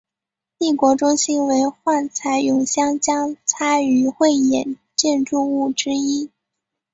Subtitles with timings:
[0.57, 6.31] 帝国中心为幻彩咏香江参与汇演建筑物之一。